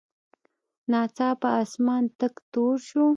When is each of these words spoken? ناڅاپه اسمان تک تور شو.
ناڅاپه 0.91 1.49
اسمان 1.63 2.03
تک 2.19 2.33
تور 2.53 2.75
شو. 2.87 3.05